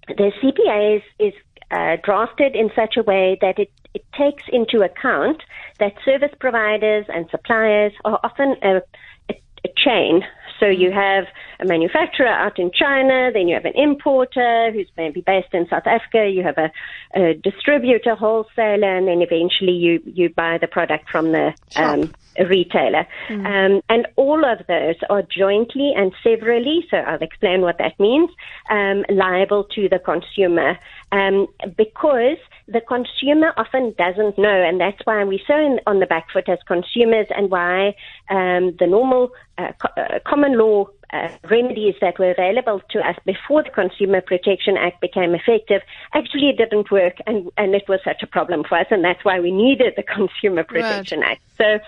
[0.08, 1.32] the CPA is, is
[1.70, 5.42] uh, drafted in such a way that it, it takes into account
[5.78, 8.82] that service providers and suppliers are often a,
[9.30, 10.22] a, a chain.
[10.60, 11.24] So you have
[11.60, 15.86] a manufacturer out in China, then you have an importer who's maybe based in South
[15.86, 16.70] Africa, you have a,
[17.14, 22.12] a distributor, wholesaler, and then eventually you, you buy the product from the um,
[22.48, 23.06] retailer.
[23.28, 28.30] Um, and all of those are jointly and severally, so I'll explain what that means,
[28.70, 30.78] um, liable to the consumer.
[31.12, 36.06] Um, because the consumer often doesn't know, and that's why we're so in, on the
[36.06, 37.88] back foot as consumers and why
[38.30, 43.16] um, the normal uh, co- uh, common law uh, remedies that were available to us
[43.26, 45.82] before the Consumer Protection Act became effective
[46.14, 49.38] actually didn't work, and, and it was such a problem for us, and that's why
[49.40, 51.42] we needed the Consumer Protection Act.
[51.58, 51.78] So,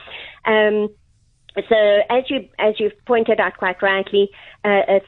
[0.45, 0.91] um,
[1.69, 4.29] so as you as you've pointed out quite rightly,
[4.63, 5.01] uh,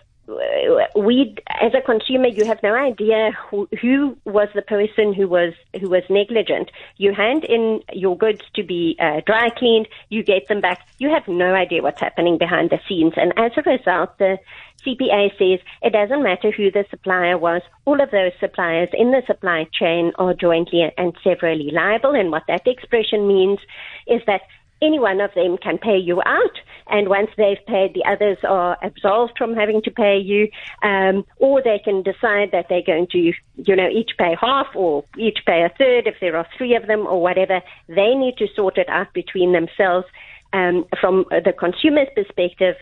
[0.94, 5.54] we as a consumer you have no idea who, who was the person who was
[5.80, 6.70] who was negligent.
[6.96, 10.86] You hand in your goods to be uh, dry cleaned you get them back.
[10.98, 13.14] You have no idea what's happening behind the scenes.
[13.16, 14.38] And as a result the
[14.84, 17.62] CPA says it doesn't matter who the supplier was.
[17.86, 22.14] All of those suppliers in the supply chain are jointly and severally liable.
[22.14, 23.60] And what that expression means
[24.06, 24.42] is that
[24.80, 28.78] any one of them can pay you out, and once they've paid, the others are
[28.82, 30.48] absolved from having to pay you,
[30.82, 35.04] um, or they can decide that they're going to, you know, each pay half or
[35.16, 37.60] each pay a third if there are three of them or whatever.
[37.88, 40.06] They need to sort it out between themselves.
[40.50, 42.76] Um, from the consumer's perspective,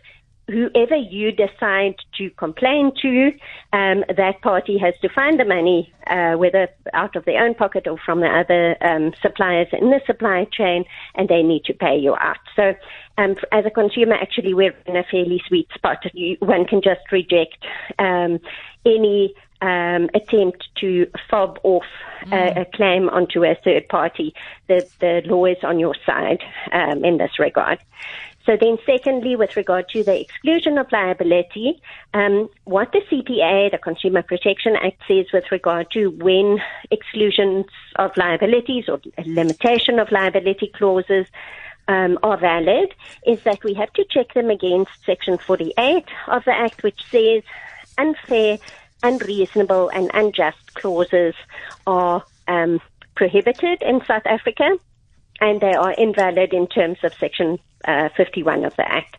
[0.49, 3.33] whoever you decide to complain to,
[3.73, 7.87] um, that party has to find the money, uh, whether out of their own pocket
[7.87, 10.85] or from the other um, suppliers in the supply chain,
[11.17, 12.39] and they need to pay you out.
[12.55, 12.75] So,
[13.19, 16.05] um, as a consumer, actually, we're in a fairly sweet spot.
[16.13, 17.57] You, one can just reject
[17.99, 18.39] um,
[18.85, 21.87] any um, attempt to fob off
[22.31, 24.35] a, a, claim onto a third party.
[24.69, 27.79] The, the law is on your side um, in this regard.
[28.47, 31.83] So then, secondly, with regard to the exclusion of liability,
[32.15, 36.61] um, what the CPA, the Consumer Protection Act, says with regard to when
[36.93, 41.27] exclusions of liabilities or limitation of liability clauses
[41.89, 42.95] um, are valid
[43.27, 47.43] is that we have to check them against Section 48 of the Act, which says
[47.99, 48.59] unfair,
[49.03, 51.35] unreasonable, and unjust clauses
[51.87, 52.81] are um,
[53.17, 54.79] prohibited in South Africa
[55.41, 59.17] and they are invalid in terms of Section uh, 51 of the Act.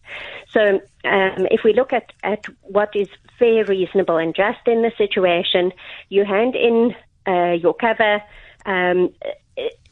[0.51, 3.07] So, um, if we look at, at what is
[3.39, 5.71] fair, reasonable, and just in the situation,
[6.09, 6.95] you hand in
[7.27, 8.21] uh, your cover.
[8.65, 9.13] Um,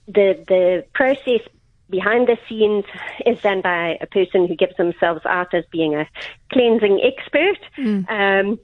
[0.08, 1.42] the the process
[1.90, 2.86] behind the scenes
[3.26, 6.08] is done by a person who gives themselves out as being a
[6.52, 7.60] cleansing expert.
[7.78, 8.10] Mm.
[8.10, 8.60] Um,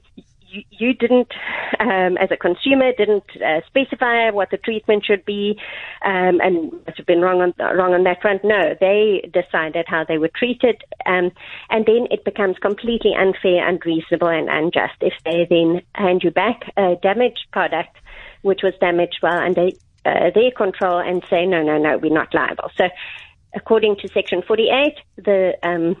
[0.52, 1.32] you, you didn't,
[1.80, 5.58] um, as a consumer, didn't uh, specify what the treatment should be,
[6.04, 8.44] um, and must have been wrong on wrong on that front.
[8.44, 11.32] No, they decided how they were treated, um,
[11.70, 16.70] and then it becomes completely unfair, unreasonable, and unjust if they then hand you back
[16.76, 17.96] a damaged product,
[18.42, 19.68] which was damaged while under
[20.04, 22.70] uh, their control, and say, no, no, no, we're not liable.
[22.76, 22.88] So,
[23.54, 25.96] according to Section 48, the um,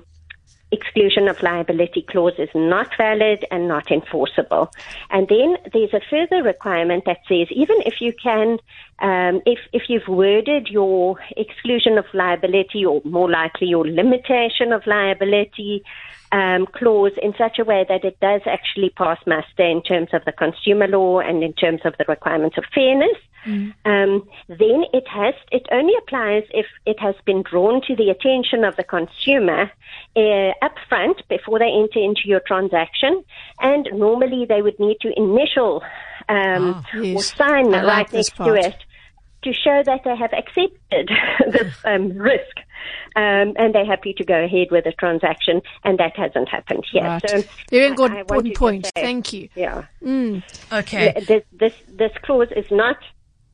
[0.72, 4.72] exclusion of liability clause is not valid and not enforceable.
[5.10, 8.58] And then there's a further requirement that says even if you can,
[9.00, 14.86] um, if, if you've worded your exclusion of liability or more likely your limitation of
[14.86, 15.84] liability
[16.32, 20.24] um, clause in such a way that it does actually pass muster in terms of
[20.24, 23.18] the consumer law and in terms of the requirements of fairness,
[24.58, 28.76] then it has it only applies if it has been drawn to the attention of
[28.76, 29.70] the consumer
[30.16, 33.24] uh, up front before they enter into your transaction,
[33.60, 35.82] and normally they would need to initial
[36.28, 37.16] um, oh, yes.
[37.16, 38.48] or sign like right next part.
[38.48, 38.76] to it
[39.42, 41.10] to show that they have accepted
[41.50, 42.56] this um, risk
[43.16, 47.02] um, and they're happy to go ahead with the transaction, and that hasn't happened yet.
[47.04, 47.30] Right.
[47.30, 48.86] So very good important point.
[48.86, 49.48] Say, Thank you.
[49.54, 49.84] Yeah.
[50.02, 50.42] Mm.
[50.72, 51.12] Okay.
[51.26, 52.96] This, this this clause is not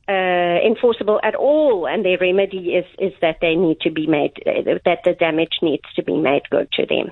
[0.09, 4.33] uh, enforceable at all, and their remedy is is that they need to be made
[4.45, 7.11] that the damage needs to be made good to them.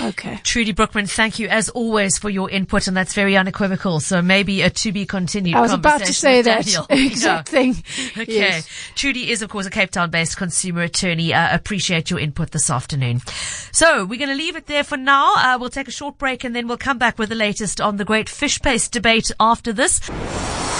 [0.00, 0.40] Okay.
[0.42, 4.00] Trudy Brookman, thank you as always for your input, and that's very unequivocal.
[4.00, 5.54] So maybe a to be continued.
[5.54, 7.76] I was about to say that exact thing.
[8.16, 8.32] Okay.
[8.32, 8.68] Yes.
[8.94, 11.34] Trudy is, of course, a Cape Town-based consumer attorney.
[11.34, 13.20] Uh, appreciate your input this afternoon.
[13.72, 15.34] So we're going to leave it there for now.
[15.36, 17.96] Uh, we'll take a short break, and then we'll come back with the latest on
[17.96, 20.00] the great fish paste debate after this.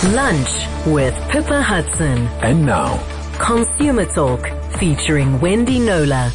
[0.04, 0.48] Lunch
[0.86, 2.26] with Pippa Hudson.
[2.42, 2.98] And now,
[3.38, 4.46] Consumer Talk
[4.78, 6.30] featuring Wendy Knowler.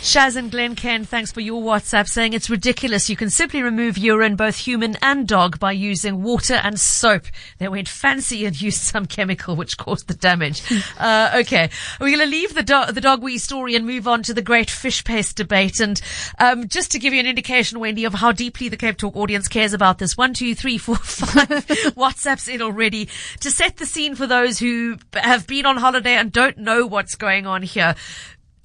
[0.00, 3.10] Shaz and Glen Ken, thanks for your WhatsApp saying it's ridiculous.
[3.10, 7.24] You can simply remove urine, both human and dog, by using water and soap.
[7.58, 10.62] They went fancy and used some chemical which caused the damage.
[10.98, 11.68] uh, okay.
[12.00, 14.40] We're going to leave the, do- the dog wee story and move on to the
[14.40, 15.80] great fish paste debate.
[15.80, 16.00] And
[16.38, 19.48] um, just to give you an indication, Wendy, of how deeply the Cape Talk audience
[19.48, 21.48] cares about this, one, two, three, four, five
[21.96, 23.08] WhatsApps in already
[23.40, 27.16] to set the scene for those who have been on holiday and don't know what's
[27.16, 27.96] going on here.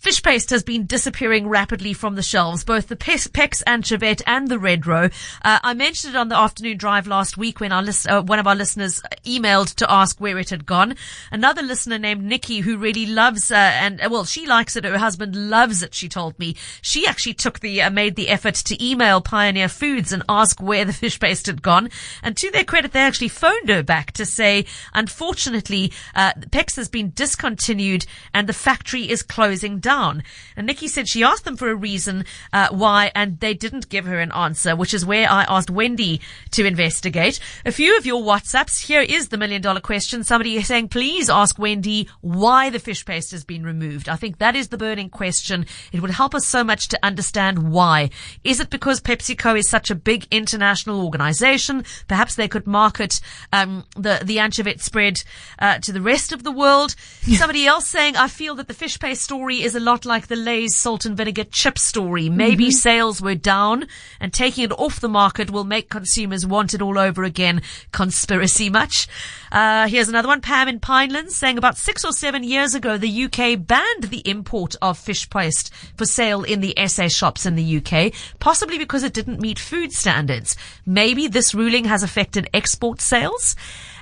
[0.04, 4.58] Fish paste has been disappearing rapidly from the shelves, both the Peck's Anchovette and the
[4.58, 5.14] Redro.
[5.46, 8.38] Uh, I mentioned it on the afternoon drive last week when our list, uh, one
[8.38, 10.96] of our listeners emailed to ask where it had gone.
[11.32, 14.84] Another listener named Nikki, who really loves, uh, and well, she likes it.
[14.84, 15.94] Her husband loves it.
[15.94, 20.12] She told me she actually took the, uh, made the effort to email Pioneer Foods
[20.12, 21.90] and ask where the fish paste had gone.
[22.22, 26.90] And to their credit, they actually phoned her back to say, unfortunately, uh, Peck's has
[26.90, 30.24] been discontinued and the factory is closing down down.
[30.56, 34.06] And Nikki said she asked them for a reason uh, why, and they didn't give
[34.06, 37.40] her an answer, which is where I asked Wendy to investigate.
[37.66, 38.86] A few of your WhatsApps.
[38.88, 40.24] Here is the million dollar question.
[40.24, 44.10] Somebody is saying, please ask Wendy why the fish paste has been removed.
[44.10, 45.66] I think that is the burning question.
[45.92, 48.10] It would help us so much to understand why.
[48.44, 51.84] Is it because PepsiCo is such a big international organization?
[52.08, 55.24] Perhaps they could market um, the the anchovette spread
[55.60, 56.92] uh, to the rest of the world.
[57.42, 60.36] Somebody else saying, I feel that the fish paste story is a lot like the
[60.36, 62.30] Lay's salt and vinegar chip story.
[62.30, 63.88] Maybe sales were down
[64.20, 67.62] and taking it off the market will make consumers want it all over again.
[67.92, 69.08] Conspiracy much?
[69.52, 70.42] Uh, here's another one.
[70.42, 74.76] Pam in Pinelands saying about six or seven years ago, the UK banned the import
[74.82, 79.14] of fish paste for sale in the SA shops in the UK, possibly because it
[79.14, 80.56] didn't meet food standards.
[80.86, 83.56] Maybe this ruling has affected export sales.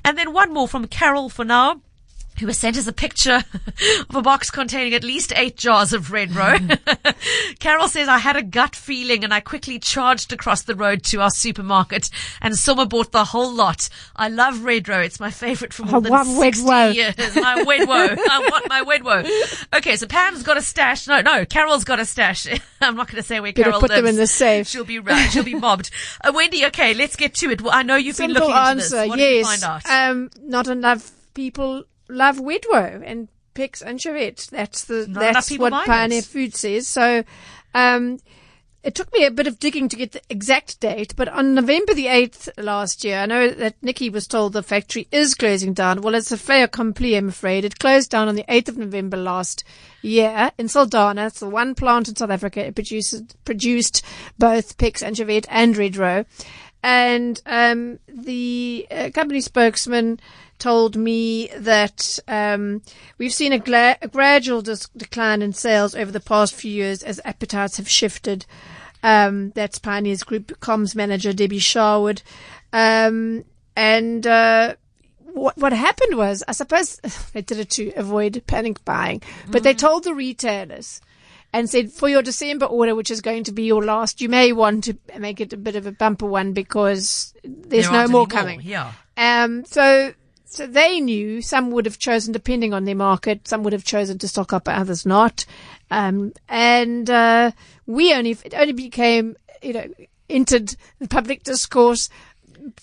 [0.04, 1.82] And then one more from Carol for now
[2.40, 3.44] who has sent us a picture
[4.10, 6.80] of a box containing at least eight jars of Redro.
[7.60, 11.22] Carol says, I had a gut feeling and I quickly charged across the road to
[11.22, 12.10] our supermarket
[12.42, 13.90] and Summer bought the whole lot.
[14.16, 15.06] I love Redro.
[15.06, 16.88] It's my favorite for more I than want Red 60 Row.
[16.90, 17.16] years.
[17.36, 18.18] My Wedwo.
[18.30, 19.68] I want my Wedwo.
[19.78, 21.08] Okay, so Pam's got a stash.
[21.08, 22.48] No, no, Carol's got a stash.
[22.82, 24.02] I'm not going to say where Better Carol put lives.
[24.02, 24.68] them in the safe.
[24.68, 25.02] She'll be.
[25.30, 25.92] She'll be mobbed.
[26.24, 27.62] Uh, Wendy, okay, let's get to it.
[27.62, 28.92] Well, I know you've been Simple looking into this.
[29.10, 29.62] What did you yes.
[29.62, 29.90] find out?
[29.90, 34.48] Um, not enough people love Wedwo and Peck's Anchovette.
[34.52, 36.26] That's the Not that's what Pioneer it.
[36.26, 36.88] Food says.
[36.88, 37.24] So,
[37.74, 38.20] um,
[38.84, 41.94] it took me a bit of digging to get the exact date, but on November
[41.94, 46.02] the 8th last year, I know that Nikki was told the factory is closing down.
[46.02, 47.64] Well, it's a fait accompli, I'm afraid.
[47.64, 49.64] It closed down on the 8th of November last
[50.02, 51.28] year in Saldanha.
[51.28, 52.66] It's the one plant in South Africa.
[52.66, 54.04] It produced, produced
[54.40, 56.26] both Peck's Anchovette and Redro.
[56.82, 60.20] And, um, the uh, company spokesman
[60.62, 62.84] told me that um,
[63.18, 67.02] we've seen a, gla- a gradual dis- decline in sales over the past few years
[67.02, 68.46] as appetites have shifted.
[69.02, 72.22] Um, that's Pioneers Group comms manager Debbie Sharwood.
[72.72, 73.44] Um,
[73.76, 74.76] and uh,
[75.34, 76.98] what what happened was, I suppose
[77.34, 81.02] they did it to avoid panic buying, but they told the retailers
[81.54, 84.54] and said, for your December order, which is going to be your last, you may
[84.54, 88.28] want to make it a bit of a bumper one because there's There no more
[88.28, 88.62] coming.
[88.64, 88.94] Yeah.
[89.18, 90.14] Um, so,
[90.52, 94.18] so they knew some would have chosen, depending on their market, some would have chosen
[94.18, 95.46] to stock up, others not.
[95.90, 97.52] Um, and, uh,
[97.86, 99.86] we only, it only became, you know,
[100.30, 102.10] entered the public discourse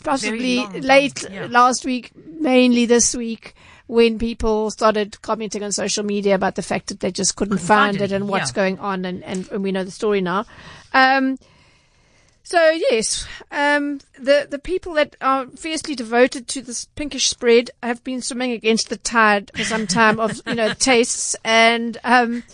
[0.03, 1.47] possibly long late yeah.
[1.51, 3.55] last week, mainly this week,
[3.87, 7.97] when people started commenting on social media about the fact that they just couldn't, find,
[7.97, 10.47] find it it, and what's going on, and, and, and we know the story now.
[10.95, 11.39] Um,
[12.49, 18.03] so yes, um, the the people that are fiercely devoted to this pinkish spread have
[18.05, 22.45] been swimming against the tide for some time of you know tastes and um,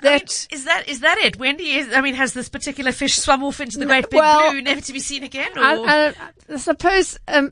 [0.00, 0.46] that.
[0.52, 1.40] Is that is that it?
[1.40, 1.92] Wendy is.
[1.92, 4.80] I mean, has this particular fish swum off into the great big well, blue, never
[4.80, 5.50] to be seen again?
[5.58, 5.60] Or?
[5.60, 5.74] I,
[6.06, 6.14] I,
[6.48, 7.50] I suppose um,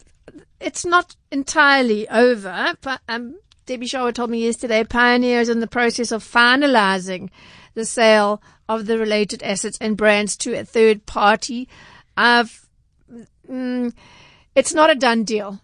[0.61, 5.67] it's not entirely over, but um, Debbie Shaw told me yesterday Pioneer is in the
[5.67, 7.31] process of finalising
[7.75, 8.41] the sale
[8.79, 11.69] of the related assets and brands to a third party.
[12.17, 12.69] I've,
[13.49, 13.93] mm,
[14.55, 15.61] it's not a done deal.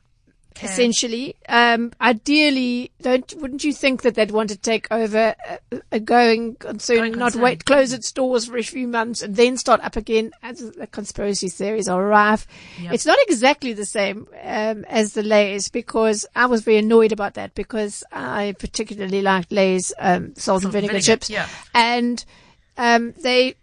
[0.62, 5.34] Essentially, um, ideally, don't wouldn't you think that they'd want to take over
[5.70, 7.42] a, a going concern, Going not concern.
[7.42, 10.32] wait, close its doors for a few months and then start up again?
[10.42, 12.46] As the conspiracy theories are rife.
[12.80, 12.94] Yep.
[12.94, 17.34] It's not exactly the same um, as the Lay's because I was very annoyed about
[17.34, 21.48] that because I particularly liked Lay's um, salt, and Salt and vinegar, vinegar, chips, yeah.
[21.74, 22.24] and
[22.76, 23.54] um, they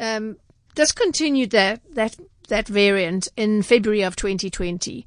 [0.00, 0.36] um,
[0.74, 2.16] discontinued that that
[2.48, 5.04] that variant in February of 2020.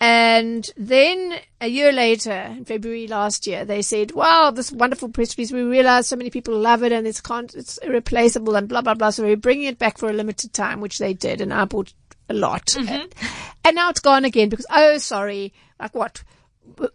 [0.00, 5.36] And then a year later, in February last year, they said, wow, this wonderful press
[5.36, 5.50] release.
[5.50, 8.94] We realize so many people love it and it's can't, it's irreplaceable and blah, blah,
[8.94, 9.10] blah.
[9.10, 11.40] So we're bringing it back for a limited time, which they did.
[11.40, 11.92] And I bought
[12.28, 12.76] a lot.
[12.76, 13.12] And,
[13.64, 15.52] and now it's gone again because, oh, sorry.
[15.80, 16.22] Like what?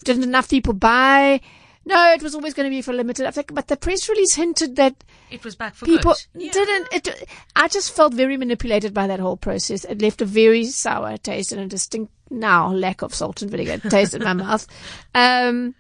[0.06, 1.41] Didn't enough people buy?
[1.86, 3.26] No, it was always going to be for limited.
[3.26, 4.96] I think, but the press release hinted that
[5.30, 6.43] it was back for people good.
[6.43, 6.52] Yeah.
[6.52, 10.63] didn't it i just felt very manipulated by that whole process it left a very
[10.65, 14.67] sour taste and a distinct now lack of salt and vinegar taste in my mouth
[15.15, 15.74] um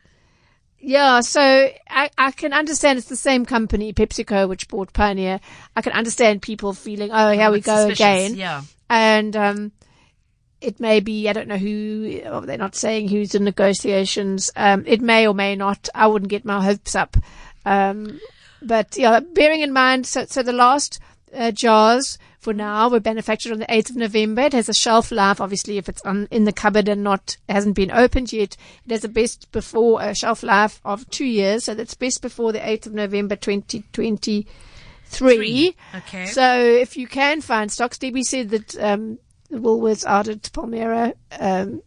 [0.85, 1.41] yeah, so
[1.89, 5.39] I, I can understand it's the same company, PepsiCo, which bought Pioneer.
[5.77, 8.35] I can understand people feeling, oh, here we go suspicious, again.
[8.35, 8.61] Yeah.
[8.89, 9.71] And, um,
[10.63, 14.49] it may be, I don't know who, oh, they're not saying who's in negotiations.
[14.55, 15.89] Um, it may or may not.
[15.93, 17.17] I wouldn't get my hopes up.
[17.65, 18.19] Um,
[18.61, 20.99] but yeah, bearing in mind, so, so the last
[21.35, 24.43] uh, jars for now were manufactured on the 8th of November.
[24.43, 27.75] It has a shelf life, obviously, if it's on, in the cupboard and not, hasn't
[27.75, 28.55] been opened yet.
[28.85, 31.65] It has a best before, a shelf life of two years.
[31.65, 34.47] So that's best before the 8th of November 2023.
[35.05, 35.75] Three.
[35.93, 36.25] Okay.
[36.25, 39.19] So if you can find stocks, Debbie said that, um,
[39.53, 41.81] the Woolworths out at Palmyra, um,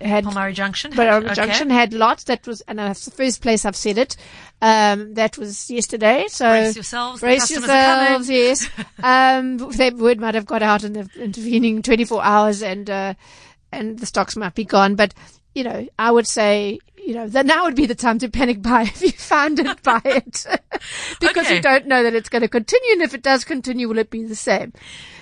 [0.00, 0.92] had Palmyra Junction.
[0.94, 1.34] but our okay.
[1.34, 2.24] junction had lots.
[2.24, 4.16] That was, and that's the first place I've said it.
[4.62, 6.26] Um, that was yesterday.
[6.28, 8.12] So Brace yourselves, the Brace customers are coming.
[8.12, 8.30] yourselves.
[8.30, 8.68] Yes.
[9.02, 13.14] um, that word might have got out in the intervening 24 hours, and uh,
[13.72, 14.94] and the stocks might be gone.
[14.94, 15.14] But
[15.54, 16.78] you know, I would say
[17.08, 18.82] you know, that now would be the time to panic buy.
[18.98, 20.44] If you found it, buy it.
[21.20, 21.56] because Okay.
[21.56, 22.92] you don't know that it's going to continue.
[22.92, 24.72] And if it does continue, will it be the same?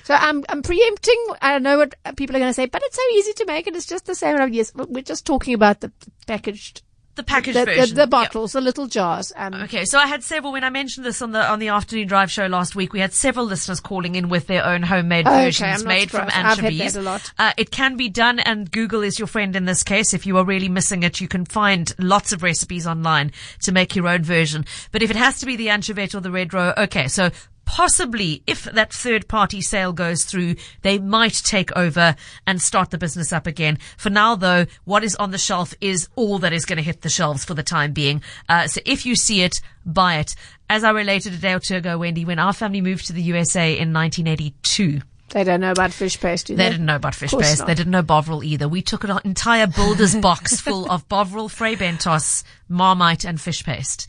[0.04, 1.16] So I'm, I'm preempting.
[1.42, 3.74] I know what people are going to say, but it's so easy to make and
[3.76, 4.36] it's just the same.
[4.40, 5.90] Oh, Yes, we're just talking about the
[6.26, 6.82] packaged,
[7.16, 7.94] The packaged the, the, version.
[7.96, 8.06] the Yeah.
[8.06, 9.32] bottles, the little jars.
[9.36, 12.06] Um, Okay, so I had several when I mentioned this on the on the afternoon
[12.06, 12.92] drive show last week.
[12.92, 16.36] We had several listeners calling in with their own homemade Okay, versions made from surprised.
[16.36, 16.92] I've had anchovies.
[16.92, 17.32] that a lot.
[17.38, 20.12] Uh, it can be done, and Google is your friend in this case.
[20.14, 23.32] If you are really missing it, you can find lots of recipes online
[23.62, 24.64] to make your own version.
[24.92, 27.30] But if it has to be the anchovette or the Redro, okay, so.
[27.66, 32.14] Possibly, if that third party sale goes through, they might take over
[32.46, 33.78] and start the business up again.
[33.98, 37.02] For now, though, what is on the shelf is all that is going to hit
[37.02, 38.22] the shelves for the time being.
[38.48, 40.34] Uh, so if you see it, buy it.
[40.70, 43.22] As I related a day or two ago, Wendy, when our family moved to the
[43.22, 45.00] USA in 1982,
[45.30, 46.70] they don't know about fish paste, do they they?
[46.70, 47.58] didn't know about fish paste.
[47.58, 47.66] not.
[47.66, 48.68] They didn't know Bovril either.
[48.68, 54.08] We took an entire builder's box full of Bovril, Fray Bentos, Marmite, and fish paste.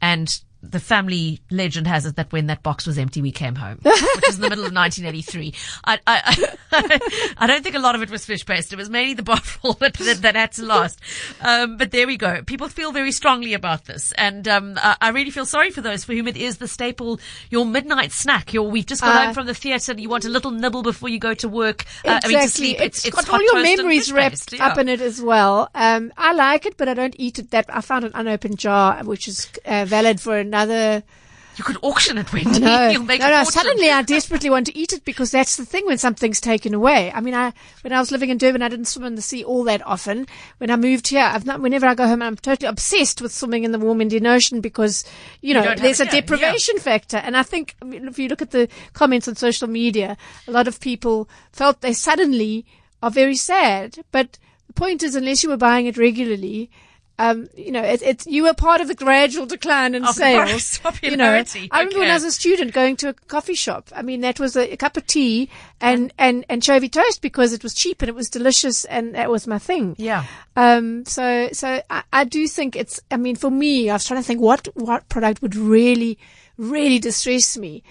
[0.00, 3.78] And the family legend has it that when that box was empty, we came home,
[3.82, 5.54] which is in the middle of 1983.
[5.84, 8.72] I, I, I, I don't think a lot of it was fish paste.
[8.72, 11.00] It was mainly the Bovril that, that, that had to last.
[11.40, 12.42] Um, but there we go.
[12.42, 14.12] People feel very strongly about this.
[14.12, 17.20] And, um, I, I really feel sorry for those for whom it is the staple,
[17.50, 18.52] your midnight snack.
[18.52, 20.82] Your, we've just got Uh, home from the theatre and you want a little nibble
[20.82, 21.84] before you go to work.
[22.04, 22.34] Uh, Exactly.
[22.34, 22.80] I mean, to sleep.
[22.80, 24.66] it's, It's, it's got all your memories wrapped yeah.
[24.66, 25.70] up in it as well.
[25.74, 27.50] Um, I like it, but I don't eat it.
[27.52, 31.02] That I found an unopened jar, which is uh, valid for another.
[31.58, 32.60] You could auction it, Wendy.
[32.60, 33.44] No, no, no.
[33.44, 37.10] Suddenly, I desperately want to eat it because that's the thing when something's taken away.
[37.12, 39.42] I mean, I when I was living in Durban, I didn't swim in the sea
[39.42, 40.28] all that often.
[40.58, 41.60] When I moved here, I've not.
[41.60, 45.04] Whenever I go home, I'm totally obsessed with swimming in the warm Indian Ocean because
[45.40, 46.20] you know there's it a here, yeah.
[46.20, 47.16] deprivation factor.
[47.16, 50.52] And I think I mean, if you look at the comments on social media, a
[50.52, 52.66] lot of people felt they suddenly
[53.02, 53.98] are very sad.
[54.12, 54.38] But
[54.68, 56.70] the point is, unless you were buying it regularly.
[57.20, 60.80] Um, you know, it's, it's, you were part of the gradual decline in Of sales.
[61.02, 61.32] You know.
[61.32, 63.90] I remember when I was a student going to a coffee shop.
[63.94, 65.50] I mean, that was a, a cup of tea
[65.80, 69.30] and, and, and chovy toast because it was cheap and it was delicious and that
[69.30, 69.96] was my thing.
[69.98, 70.24] Yeah.
[70.54, 74.20] Um, so, so I, I do think it's, I mean, for me, I was trying
[74.20, 76.18] to think what, what product would really,
[76.56, 77.82] really distress me.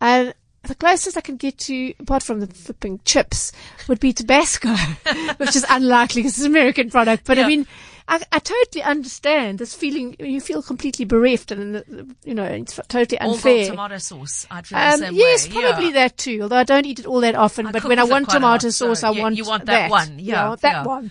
[0.00, 3.52] And the closest I can get to, apart from the flipping chips,
[3.88, 4.68] would be Tabasco,
[5.38, 7.24] which is unlikely because it's an American product.
[7.24, 7.44] But Yeah.
[7.44, 7.66] I mean,
[8.10, 10.16] I, I totally understand this feeling.
[10.18, 11.82] You feel completely bereft and, uh,
[12.24, 13.56] you know, it's totally All unfair.
[13.66, 14.46] gold tomato sauce.
[14.50, 15.60] I'd feel the Um, same yes, way.
[15.60, 15.92] probably yeah.
[15.92, 16.38] that too.
[16.42, 18.72] Although I don't eat it all that often, I but when I want tomato lot,
[18.72, 20.18] sauce, so I you- want you want that one.
[20.18, 20.84] Yeah, that yeah.
[20.84, 21.10] one.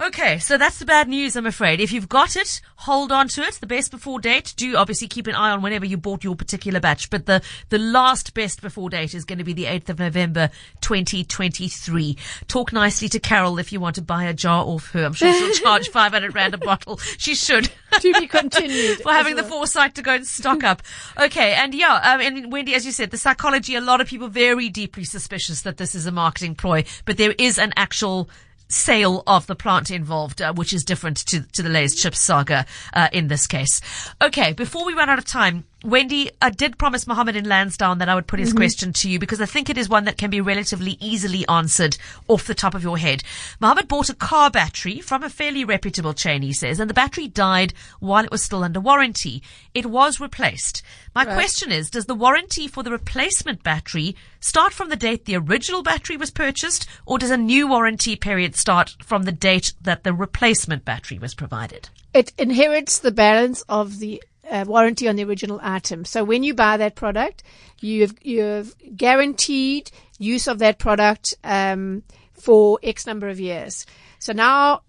[0.00, 1.80] Okay, so that's the bad news, I'm afraid.
[1.80, 3.54] If you've got it, hold on to it.
[3.54, 6.78] The best before date, do obviously keep an eye on whenever you bought your particular
[6.78, 9.98] batch, but the, the last best before date is going to be the 8th of
[9.98, 10.50] November,
[10.82, 12.16] 2023.
[12.46, 15.04] Talk nicely to Carol if you want to buy a jar off her.
[15.04, 16.98] I'm sure she'll charge 500 rand a bottle.
[17.18, 17.68] She should.
[18.00, 18.98] To be continued.
[19.02, 20.82] for having as the foresight to go and stock up.
[21.18, 24.28] Okay, and yeah, um, and Wendy, as you said, the psychology, a lot of people
[24.28, 28.28] very deeply suspicious that this is a marketing ploy, but there is an actual
[28.68, 32.66] sale of the plant involved, uh, which is different to, to the Lay's chips saga
[32.92, 33.80] uh, in this case.
[34.22, 38.08] Okay, before we run out of time, Wendy, I did promise Mohammed in Lansdowne that
[38.08, 38.58] I would put his mm-hmm.
[38.58, 41.96] question to you because I think it is one that can be relatively easily answered
[42.26, 43.22] off the top of your head.
[43.60, 47.28] Mohammed bought a car battery from a fairly reputable chain, he says, and the battery
[47.28, 49.40] died while it was still under warranty.
[49.72, 50.82] It was replaced.
[51.14, 55.36] My question is, does the warranty for the replacement battery start from the date the
[55.36, 60.02] original battery was purchased, or does a new warranty period start from the date that
[60.02, 61.88] the replacement battery was provided?
[62.14, 66.04] It inherits the balance of the uh, warranty on the original item.
[66.04, 67.42] So when you buy that product,
[67.80, 73.86] you've you've guaranteed use of that product um, for X number of years.
[74.18, 74.82] So now,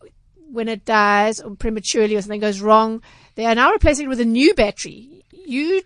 [0.51, 3.01] when it dies or prematurely or something goes wrong,
[3.35, 5.23] they are now replacing it with a new battery.
[5.31, 5.81] You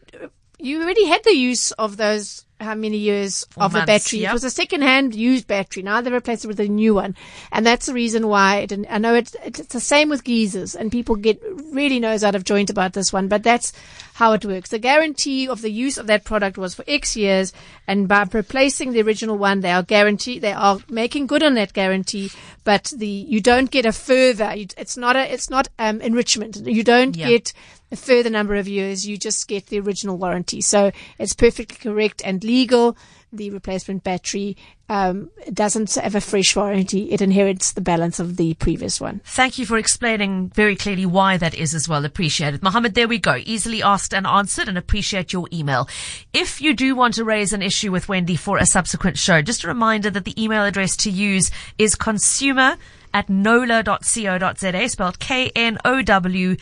[0.63, 4.19] you already had the use of those how many years of the months, battery.
[4.19, 4.29] yep.
[4.29, 5.83] It was a second-hand used battery.
[5.83, 7.13] Now they replace it with a new one,
[7.51, 8.59] and that's the reason why.
[8.59, 11.41] It, and I know it's, it's the same with geysers, and people get
[11.73, 13.73] really nose out of joint about this one, but that's
[14.13, 14.69] how it works.
[14.69, 17.51] The guarantee of the use of that product was for X years,
[17.85, 21.73] and by replacing the original one, they are guaranteed they are making good on that
[21.73, 22.31] guarantee.
[22.63, 24.53] But the you don't get a further.
[24.55, 26.55] It's not a it's not um, enrichment.
[26.65, 27.27] You don't Yeah.
[27.27, 27.51] get
[27.93, 29.07] a further number of years.
[29.07, 30.59] You just get the original warranty.
[30.59, 32.97] So it's perfectly correct and legal.
[33.31, 34.57] The replacement battery
[34.89, 37.11] um, doesn't have a fresh warranty.
[37.11, 39.21] It inherits the balance of the previous one.
[39.25, 42.05] Thank you for explaining very clearly why that is as well.
[42.05, 42.63] Appreciate it.
[42.63, 43.37] Mohammed, there we go.
[43.43, 45.87] Easily asked and answered and appreciate your email.
[46.33, 49.63] If you do want to raise an issue with Wendy for a subsequent show, just
[49.63, 52.77] a reminder that the email address to use is consumer
[53.13, 56.57] at knowler.co.za, spelled K-N-O-W-L-E-R.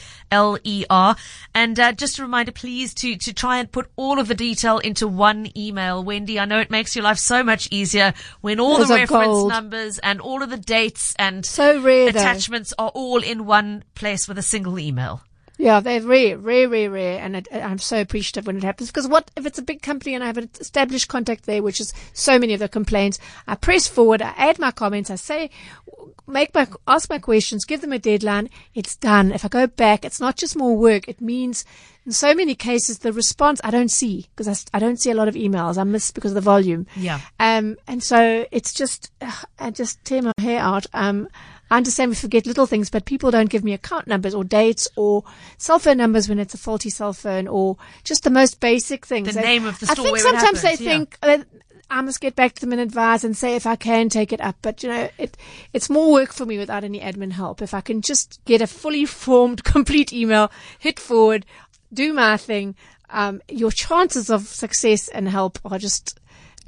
[1.56, 4.78] And uh, just a reminder, please, to, to try and put all of the detail
[4.80, 6.04] into one email.
[6.04, 9.28] Wendy, I know it makes your life so much easier when all Those the reference
[9.28, 9.50] gold.
[9.50, 12.20] numbers and all of the dates and So rare, though.
[12.20, 15.22] attachments are all in one place with a single email.
[15.58, 19.08] Yeah, they're rare, rare, rare, rare, and it, I'm so appreciative when it happens because
[19.08, 21.94] what if it's a big company and I have an established contact there, which is
[22.14, 23.20] so many of the complaints.
[23.48, 25.52] I press forward, I add my comments, I say,
[26.28, 28.50] make my ask my questions, give them a deadline.
[28.74, 29.32] It's done.
[29.32, 31.08] If I go back, it's not just more work.
[31.08, 31.66] It means
[32.06, 35.28] in so many cases the response I don't see because I don't see a lot
[35.28, 35.78] of emails.
[35.78, 36.88] I miss because of the volume.
[36.96, 37.20] Yeah.
[37.40, 39.12] Um, and so it's just,
[39.60, 40.88] I just tear my hair out.
[40.94, 41.28] Um,
[41.72, 44.90] I understand we forget little things, but people don't give me account numbers or dates
[44.98, 45.24] or
[45.58, 49.30] cell phone numbers when it's a faulty cell phone or just the most basic things.
[49.30, 50.06] The They- name of the store.
[50.06, 50.92] I think sometimes happens, they yeah.
[50.92, 51.38] think uh,
[51.90, 54.42] I must get back to them and advise and say if I can take it
[54.42, 54.58] up.
[54.62, 55.38] But you know, it
[55.74, 57.62] it's more work for me without any admin help.
[57.62, 61.46] If I can just get a fully formed, complete email, hit forward,
[61.94, 62.76] do my thing,
[63.10, 66.18] um, your chances of success and help are just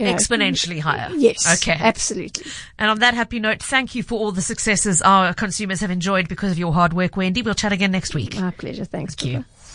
[0.05, 1.09] you know, Exponentially higher.
[1.15, 1.61] Yes.
[1.61, 1.77] Okay.
[1.79, 2.45] Absolutely.
[2.77, 6.27] And on that happy note, thank you for all the successes our consumers have enjoyed
[6.27, 7.41] because of your hard work, Wendy.
[7.41, 8.39] We'll chat again next week.
[8.39, 8.85] My pleasure.
[8.85, 9.15] Thanks.
[9.15, 9.45] Thank you.